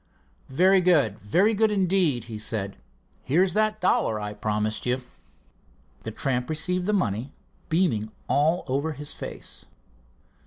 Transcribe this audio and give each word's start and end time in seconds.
"Very 0.49 0.81
good, 0.81 1.19
very 1.19 1.53
good, 1.53 1.71
indeed," 1.71 2.23
he 2.23 2.39
said. 2.39 2.75
"Here's 3.21 3.53
that 3.53 3.79
dollar 3.79 4.19
I 4.19 4.33
promised 4.33 4.87
you." 4.87 5.03
The 6.01 6.11
tramp 6.11 6.49
received 6.49 6.87
the 6.87 6.91
money, 6.91 7.35
beaming 7.69 8.11
all 8.27 8.63
over 8.65 8.93
his 8.93 9.13
face. 9.13 9.67